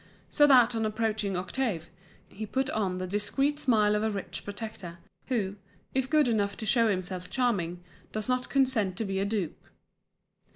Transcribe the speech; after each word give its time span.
So 0.31 0.47
that 0.47 0.73
on 0.75 0.83
approaching 0.83 1.37
Octave 1.37 1.91
he 2.27 2.47
put 2.47 2.71
on 2.71 2.97
the 2.97 3.05
discreet 3.05 3.59
smile 3.59 3.93
of 3.95 4.01
a 4.01 4.09
rich 4.09 4.43
protector, 4.43 4.97
who, 5.27 5.57
if 5.93 6.09
good 6.09 6.27
enough 6.27 6.57
to 6.57 6.65
show 6.65 6.87
himself 6.89 7.29
charming, 7.29 7.83
does 8.11 8.27
not 8.27 8.49
consent 8.49 8.97
to 8.97 9.05
be 9.05 9.19
a 9.19 9.25
dupe. 9.25 9.63